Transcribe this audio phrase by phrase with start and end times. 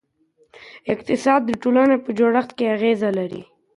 [0.93, 3.41] اقتصاد د ټولنې په جوړښت اغېزه لري.